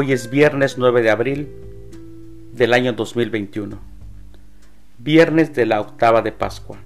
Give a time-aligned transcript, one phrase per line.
[0.00, 1.48] Hoy es viernes 9 de abril
[2.52, 3.80] del año 2021,
[4.98, 6.78] viernes de la octava de Pascua.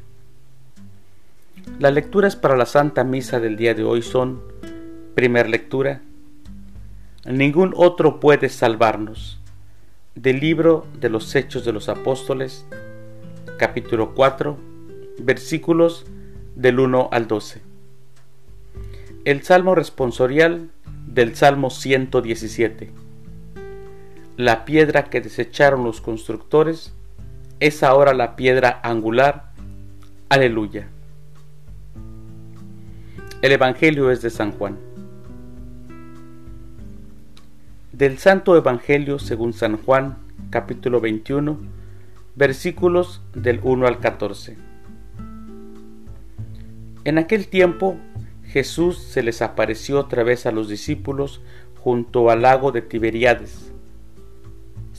[1.79, 4.41] Las lecturas para la Santa Misa del día de hoy son,
[5.15, 6.01] primer lectura,
[7.27, 9.39] Ningún otro puede salvarnos,
[10.15, 12.65] del libro de los Hechos de los Apóstoles,
[13.59, 14.57] capítulo 4,
[15.19, 16.07] versículos
[16.57, 17.61] del 1 al 12.
[19.27, 20.71] El Salmo responsorial
[21.07, 23.02] del Salmo 117.
[24.43, 26.93] La piedra que desecharon los constructores
[27.61, 29.53] es ahora la piedra angular.
[30.31, 30.89] Aleluya.
[33.41, 34.81] El Evangelio es de San Juan.
[37.93, 40.19] Del Santo Evangelio según San Juan,
[40.51, 41.61] capítulo 21,
[42.35, 44.57] versículos del 1 al 14.
[47.05, 47.97] En aquel tiempo
[48.43, 51.43] Jesús se les apareció otra vez a los discípulos
[51.79, 53.73] junto al lago de Tiberíades.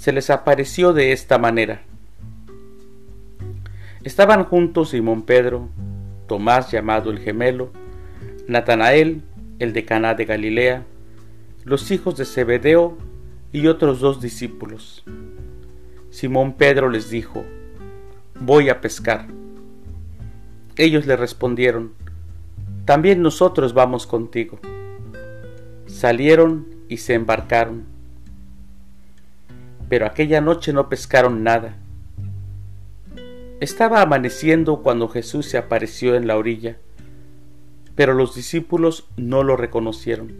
[0.04, 1.82] Se les apareció de esta manera.
[4.04, 5.70] Estaban juntos Simón Pedro,
[6.28, 7.72] Tomás llamado el gemelo,
[8.50, 9.24] Natanael,
[9.60, 10.84] el de Caná de Galilea,
[11.64, 12.98] los hijos de Zebedeo
[13.54, 15.06] y otros dos discípulos.
[16.10, 17.46] Simón Pedro les dijo,
[18.42, 19.28] Voy a pescar.
[20.76, 21.94] Ellos le respondieron,
[22.84, 24.60] también nosotros vamos contigo.
[25.86, 27.93] Salieron y se embarcaron.
[29.94, 31.76] Pero aquella noche no pescaron nada.
[33.60, 36.78] Estaba amaneciendo cuando Jesús se apareció en la orilla,
[37.94, 40.34] pero los discípulos no lo reconocieron.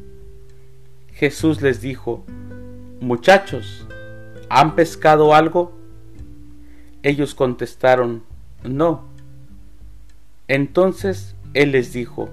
[1.12, 2.26] Jesús les dijo,
[3.00, 3.88] Muchachos,
[4.50, 5.78] ¿han pescado algo?
[7.04, 8.24] Ellos contestaron,
[8.64, 9.04] No.
[10.48, 12.32] Entonces él les dijo,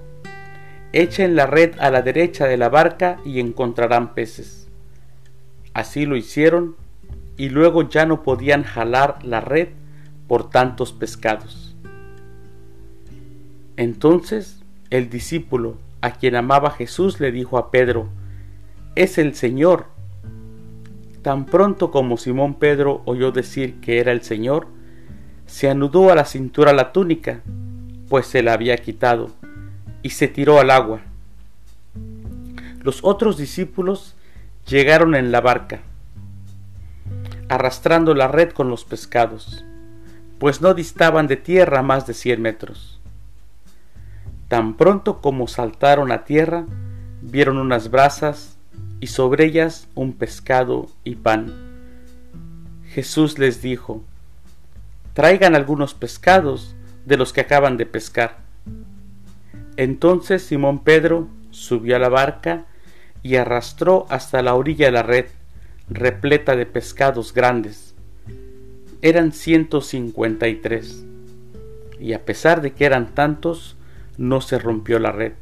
[0.91, 4.69] Echen la red a la derecha de la barca y encontrarán peces.
[5.75, 6.81] Así lo hicieron
[7.37, 9.69] y luego ya no podían jalar la red
[10.27, 11.75] por tantos pescados.
[13.77, 18.09] Entonces el discípulo a quien amaba Jesús le dijo a Pedro,
[18.95, 19.85] es el Señor.
[21.21, 24.67] Tan pronto como Simón Pedro oyó decir que era el Señor,
[25.45, 27.41] se anudó a la cintura la túnica
[28.11, 29.31] pues se la había quitado,
[30.01, 30.99] y se tiró al agua.
[32.83, 34.17] Los otros discípulos
[34.67, 35.79] llegaron en la barca,
[37.51, 39.65] arrastrando la red con los pescados,
[40.39, 43.01] pues no distaban de tierra más de cien metros.
[44.47, 46.63] Tan pronto como saltaron a tierra,
[47.21, 48.55] vieron unas brasas
[49.01, 51.53] y sobre ellas un pescado y pan.
[52.87, 54.01] Jesús les dijo,
[55.13, 56.73] Traigan algunos pescados
[57.05, 58.37] de los que acaban de pescar.
[59.75, 62.63] Entonces Simón Pedro subió a la barca
[63.23, 65.25] y arrastró hasta la orilla la red,
[65.91, 67.93] repleta de pescados grandes.
[69.01, 71.05] Eran ciento cincuenta y tres,
[71.99, 73.75] y a pesar de que eran tantos,
[74.17, 75.33] no se rompió la red.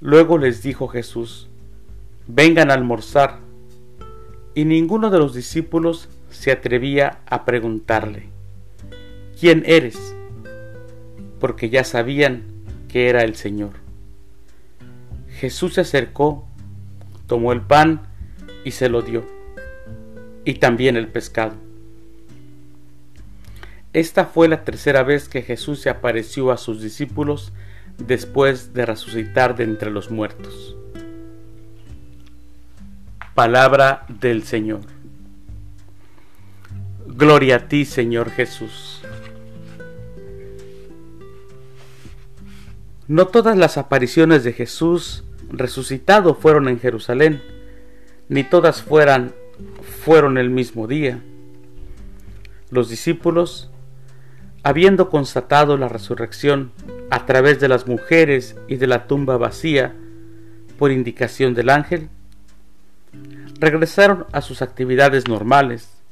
[0.00, 1.48] Luego les dijo Jesús,
[2.26, 3.38] vengan a almorzar,
[4.54, 8.28] y ninguno de los discípulos se atrevía a preguntarle,
[9.38, 10.14] ¿quién eres?
[11.38, 12.42] Porque ya sabían
[12.88, 13.72] que era el Señor.
[15.28, 16.46] Jesús se acercó,
[17.26, 18.02] tomó el pan
[18.64, 19.24] y se lo dio,
[20.44, 21.54] y también el pescado.
[23.92, 27.52] Esta fue la tercera vez que Jesús se apareció a sus discípulos
[27.98, 30.76] después de resucitar de entre los muertos.
[33.34, 34.80] Palabra del Señor.
[37.06, 39.02] Gloria a ti, Señor Jesús.
[43.06, 47.42] No todas las apariciones de Jesús resucitado fueron en Jerusalén,
[48.34, 49.32] ni todas fueran,
[50.02, 51.20] fueron el mismo día.
[52.68, 53.70] Los discípulos,
[54.64, 56.72] habiendo constatado la resurrección
[57.10, 59.94] a través de las mujeres y de la tumba vacía
[60.80, 62.08] por indicación del ángel,
[63.60, 66.02] regresaron a sus actividades normales.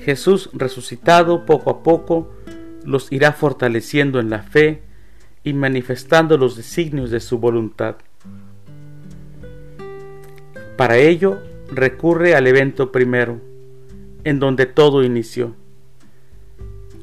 [0.00, 2.34] Jesús resucitado poco a poco
[2.82, 4.82] los irá fortaleciendo en la fe
[5.44, 7.98] y manifestando los designios de su voluntad.
[10.76, 13.40] Para ello recurre al evento primero,
[14.24, 15.54] en donde todo inició.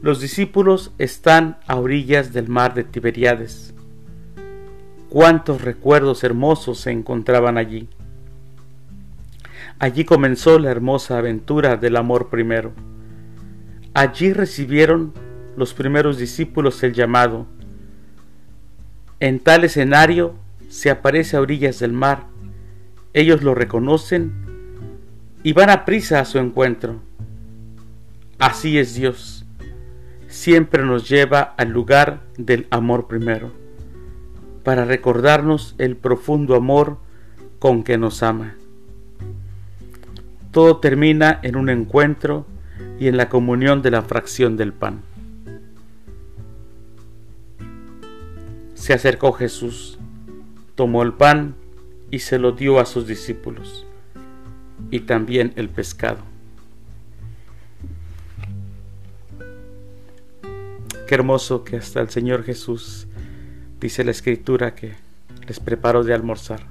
[0.01, 3.73] Los discípulos están a orillas del mar de Tiberíades.
[5.09, 7.87] Cuántos recuerdos hermosos se encontraban allí.
[9.79, 12.73] Allí comenzó la hermosa aventura del amor primero.
[13.93, 15.13] Allí recibieron
[15.55, 17.47] los primeros discípulos el llamado
[19.23, 20.35] en tal escenario
[20.67, 22.25] se aparece a orillas del mar
[23.13, 24.33] Ellos lo reconocen
[25.43, 26.99] y van a prisa a su encuentro.
[28.39, 29.45] Así es Dios.
[30.27, 33.51] Siempre nos lleva al lugar del amor primero,
[34.63, 36.97] para recordarnos el profundo amor
[37.59, 38.55] con que nos ama.
[40.51, 42.47] Todo termina en un encuentro
[42.99, 45.01] y en la comunión de la fracción del pan.
[48.73, 49.99] Se acercó Jesús,
[50.75, 51.55] tomó el pan
[52.13, 53.87] y se lo dio a sus discípulos,
[54.91, 56.19] y también el pescado.
[61.07, 63.07] Qué hermoso que hasta el Señor Jesús
[63.79, 64.93] dice la escritura que
[65.47, 66.67] les preparó de almorzar.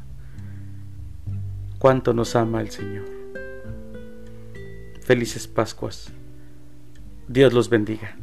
[1.80, 3.06] Cuánto nos ama el Señor.
[5.00, 6.12] Felices Pascuas.
[7.26, 8.16] Dios los bendiga.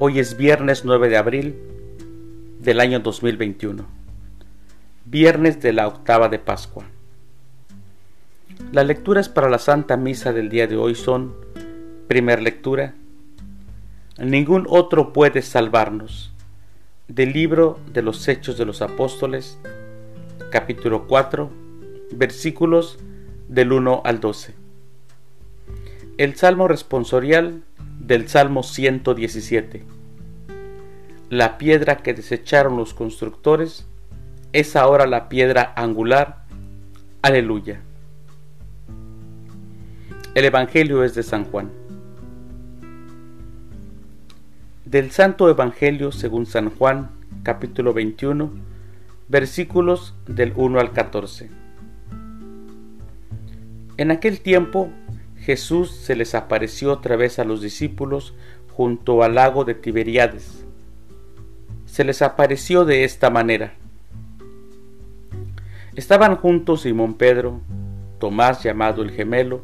[0.00, 1.56] Hoy es viernes 9 de abril
[2.60, 3.84] del año 2021,
[5.04, 6.84] viernes de la octava de Pascua.
[8.70, 11.34] Las lecturas para la Santa Misa del día de hoy son,
[12.06, 12.94] primer lectura,
[14.18, 16.32] Ningún otro puede salvarnos,
[17.08, 19.58] del libro de los Hechos de los Apóstoles,
[20.52, 21.50] capítulo 4,
[22.12, 23.00] versículos
[23.48, 24.54] del 1 al 12.
[26.18, 27.64] El Salmo responsorial
[28.08, 29.84] del Salmo 117.
[31.28, 33.86] La piedra que desecharon los constructores
[34.54, 36.46] es ahora la piedra angular.
[37.20, 37.82] Aleluya.
[40.34, 41.70] El Evangelio es de San Juan.
[44.86, 47.10] Del Santo Evangelio según San Juan,
[47.42, 48.50] capítulo 21,
[49.28, 51.50] versículos del 1 al 14.
[53.98, 54.90] En aquel tiempo
[55.40, 58.34] Jesús se les apareció otra vez a los discípulos
[58.72, 60.64] junto al lago de Tiberíades.
[61.86, 63.74] Se les apareció de esta manera.
[65.96, 67.60] Estaban juntos Simón Pedro,
[68.18, 69.62] Tomás llamado el gemelo,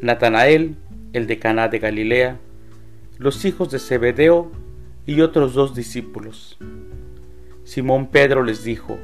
[0.00, 0.76] Natanael,
[1.12, 2.38] el de Caná de Galilea,
[3.18, 4.50] los hijos de Zebedeo
[5.06, 6.58] y otros dos discípulos.
[7.64, 8.98] Simón Pedro les dijo,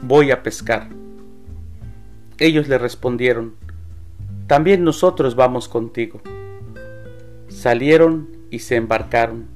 [0.00, 0.88] Voy a pescar.
[2.38, 3.54] Ellos le respondieron,
[4.48, 6.22] también nosotros vamos contigo.
[7.48, 9.46] Salieron y se embarcaron.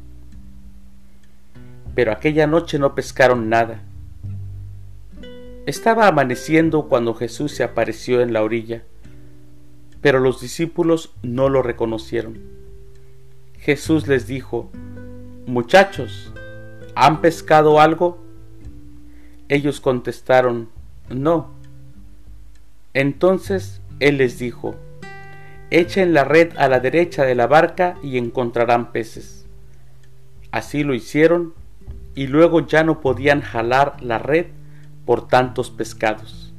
[1.95, 3.83] Pero aquella noche no pescaron nada.
[5.65, 8.83] Estaba amaneciendo cuando Jesús se apareció en la orilla,
[10.03, 12.39] pero los discípulos no lo reconocieron.
[13.59, 14.71] Jesús les dijo,
[15.47, 16.35] Muchachos,
[16.95, 18.23] ¿han pescado algo?
[19.49, 20.69] Ellos contestaron,
[21.09, 21.51] No.
[22.93, 24.75] Entonces él les dijo,
[25.71, 29.47] Echen la red a la derecha de la barca y encontrarán peces.
[30.51, 31.55] Así lo hicieron
[32.15, 34.47] y luego ya no podían jalar la red
[35.07, 36.53] por tantos pescados.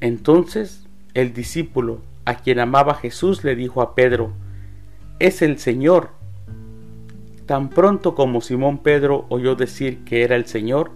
[0.00, 4.32] Entonces el discípulo a quien amaba Jesús le dijo a Pedro,
[5.18, 6.10] es el Señor.
[7.46, 10.92] Tan pronto como Simón Pedro oyó decir que era el Señor,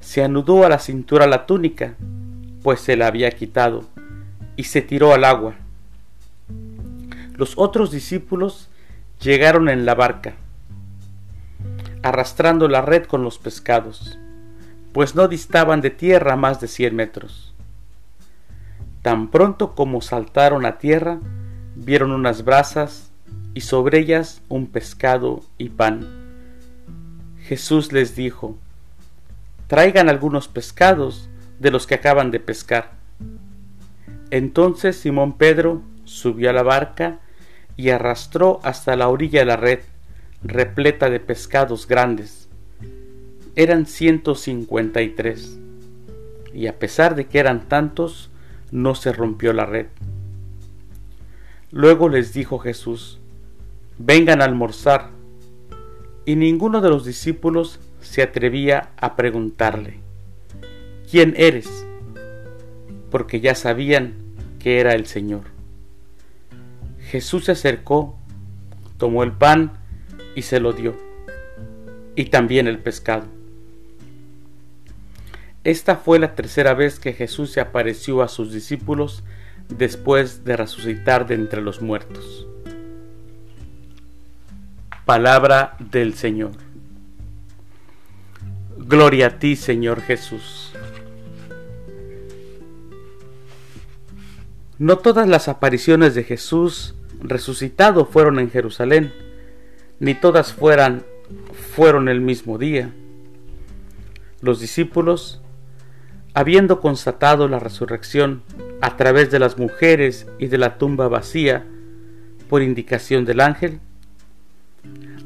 [0.00, 1.94] se anudó a la cintura la túnica
[2.68, 3.86] pues se la había quitado,
[4.54, 5.54] y se tiró al agua.
[7.34, 8.68] Los otros discípulos
[9.22, 10.34] llegaron en la barca,
[12.02, 14.18] arrastrando la red con los pescados,
[14.92, 17.54] pues no distaban de tierra más de cien metros.
[19.00, 21.20] Tan pronto como saltaron a tierra,
[21.74, 23.10] vieron unas brasas
[23.54, 26.06] y sobre ellas un pescado y pan.
[27.44, 28.58] Jesús les dijo,
[29.68, 32.92] traigan algunos pescados de los que acaban de pescar.
[34.30, 37.20] Entonces Simón Pedro subió a la barca
[37.76, 39.80] y arrastró hasta la orilla de la red,
[40.42, 42.48] repleta de pescados grandes.
[43.56, 45.58] Eran ciento cincuenta y tres,
[46.52, 48.30] y a pesar de que eran tantos,
[48.70, 49.86] no se rompió la red.
[51.70, 53.18] Luego les dijo Jesús,
[53.98, 55.10] vengan a almorzar,
[56.24, 60.00] y ninguno de los discípulos se atrevía a preguntarle,
[61.10, 61.86] ¿quién eres?
[63.10, 64.14] Porque ya sabían
[64.58, 65.42] que era el Señor.
[67.10, 68.18] Jesús se acercó,
[68.98, 69.72] tomó el pan
[70.34, 70.96] y se lo dio,
[72.14, 73.26] y también el pescado.
[75.64, 79.22] Esta fue la tercera vez que Jesús se apareció a sus discípulos
[79.68, 82.46] después de resucitar de entre los muertos.
[85.04, 86.52] Palabra del Señor.
[88.76, 90.72] Gloria a ti, Señor Jesús.
[94.78, 99.12] No todas las apariciones de Jesús resucitado fueron en Jerusalén,
[99.98, 101.02] ni todas fueran,
[101.74, 102.92] fueron el mismo día.
[104.40, 105.42] Los discípulos,
[106.32, 108.44] habiendo constatado la resurrección
[108.80, 111.66] a través de las mujeres y de la tumba vacía
[112.48, 113.80] por indicación del ángel,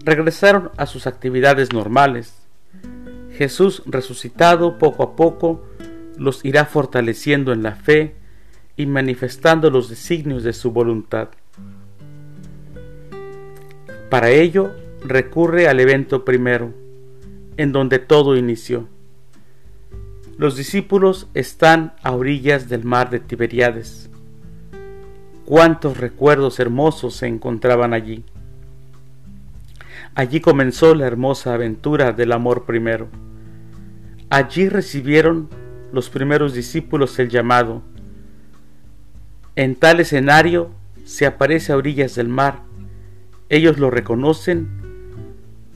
[0.02, 2.32] regresaron a sus actividades normales.
[3.36, 5.66] Jesús resucitado poco a poco
[6.16, 8.21] los irá fortaleciendo en la fe
[8.76, 11.28] y manifestando los designios de su voluntad.
[14.10, 14.72] Para ello
[15.04, 16.72] recurre al evento primero,
[17.56, 18.88] en donde todo inició.
[20.38, 24.10] Los discípulos están a orillas del mar de Tiberíades.
[25.44, 28.24] Cuántos recuerdos hermosos se encontraban allí.
[30.14, 33.08] Allí comenzó la hermosa aventura del amor primero.
[34.30, 35.48] Allí recibieron
[35.92, 37.82] los primeros discípulos el llamado.
[39.56, 40.70] En tal escenario
[41.04, 42.62] se aparece a orillas del mar
[43.52, 44.66] ellos lo reconocen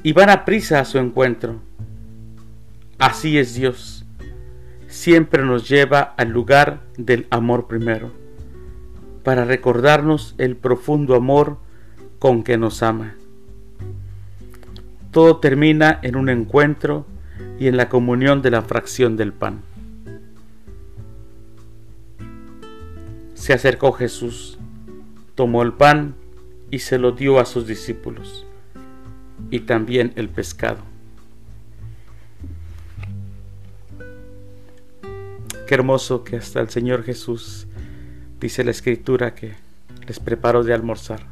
[0.03, 1.57] y van a prisa a su encuentro.
[2.99, 4.07] Así es Dios.
[4.89, 8.13] Siempre nos lleva al lugar del amor primero,
[9.23, 11.59] para recordarnos el profundo amor
[12.19, 13.15] con que nos ama.
[15.11, 17.05] Todo termina en un encuentro
[17.61, 19.61] y en la comunión de la fracción del pan.
[23.47, 24.59] Se acercó Jesús,
[25.37, 26.17] tomó el pan,
[26.69, 28.45] y se lo dio a sus discípulos,
[29.53, 30.79] y también el pescado.
[35.69, 37.69] Qué hermoso que hasta el Señor Jesús
[38.41, 39.55] dice la Escritura que
[40.09, 41.29] les preparó de almorzar.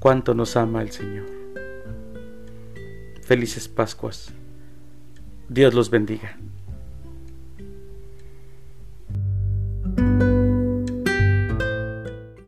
[0.00, 1.24] Cuánto nos ama el Señor.
[3.22, 4.34] Felices Pascuas.
[5.48, 6.36] Dios los bendiga.